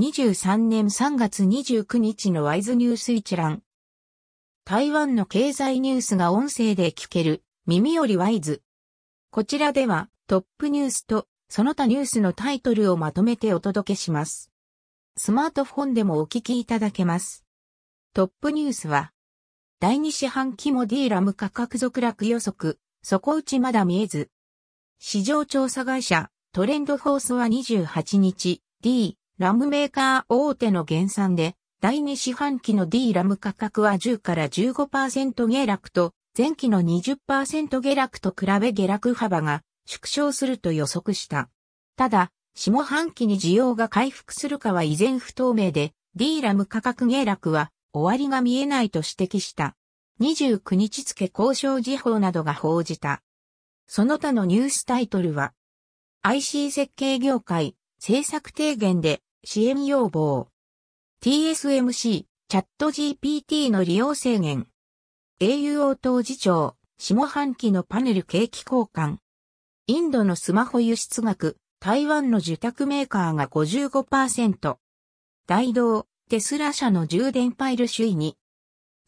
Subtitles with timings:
[0.00, 3.62] 2023年3月29日のワイズニュース一覧。
[4.64, 8.62] 台湾の経済ニュースが音声で聞ける耳よりワイズ。
[9.30, 14.50] こちらではトップニュースとその他ニュースのタイトルをまとめてお届けします。
[15.18, 17.44] スマートフォンでもお聞きいただけます。
[18.14, 19.12] トップニュースは、
[19.80, 24.30] 第2四半期も D ラム価格続落予測、底打ちまだ見えず。
[24.98, 41.48] 市場調査会社トレンドフォースは28日、D ラムメーカー大手の減産で、第2四半期の D ラム価格は10から15%下落と、前期の20%下落と比べ下落幅が縮小すると予測した。
[41.96, 49.74] ただ、下半期に需要が回復するかは依然不透明で、D ラム価格下落は終わりが見えないと指摘した。
[50.20, 53.22] 29日付交渉時報などが報じた。
[53.86, 55.54] その他のニュースタイトルは、
[56.20, 60.48] IC 設計業界、政策提言で支援要望。
[61.22, 64.66] TSMC、チャット GPT の利用制限。
[65.40, 69.16] au 応答次長、下半期のパネル景気交換。
[69.86, 74.76] インドのスマホ輸出額、台湾の受託メーカーが55%。
[75.46, 78.36] 大道、テスラ社の充電パイル首位に。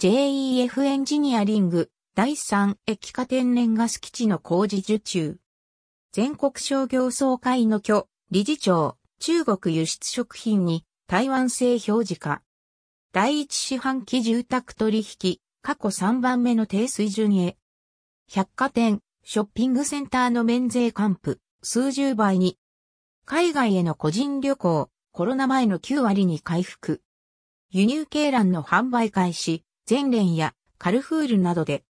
[0.01, 5.39] JEF エンジニアリング、第3液化天然ガス基地の工事受注。
[6.13, 12.43] 全国商業総会の巨、理事長、中国輸出食品に台湾製表示化。
[13.13, 17.57] 第一四半期住宅取引、過去3番目の低水準へ。
[18.27, 22.59] 百貨店、ショッピングセンターの免税還付、数十倍に。
[23.25, 27.01] 海外への個人旅行、コロナ前の9割に回復。
[27.71, 31.85] 輸入鶏卵の販売開始、全連やカルフールなどで。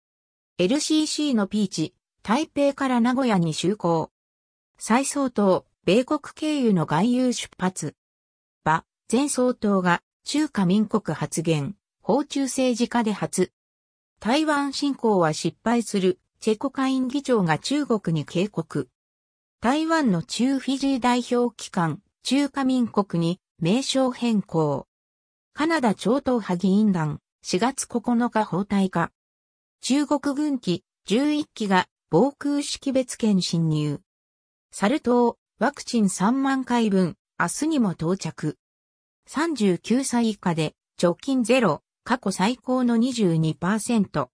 [0.58, 4.10] LCC のピーチ、台北から名古屋に就航。
[4.78, 7.96] 再総統、米国経由の外遊出発。
[8.62, 13.52] 馬、前総統が中華民国発言、訪中政治家で初。
[14.20, 18.90] 台湾侵攻は失敗する、チェコ下院議長が中国に警告。
[19.62, 24.86] 台湾の中フィジー代表機関、中華民国に名称変更。
[25.54, 29.10] カナダ超党派議員団、4月9日包帯化。
[29.80, 34.00] 中国軍機11機が防空識別圏侵入。
[34.70, 38.56] サル痘、ワクチン3万回分、明日にも到着。
[39.28, 44.28] 39歳以下で直近ゼロ、過去最高の22%。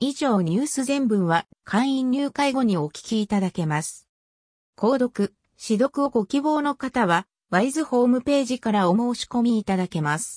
[0.00, 4.08] 以上ニュース全文は会員入会後にお聞きいただけます。
[4.76, 5.32] 購読、
[5.62, 10.36] 指読をご希望の方は、ワイズホームページからお申し込みいただけます。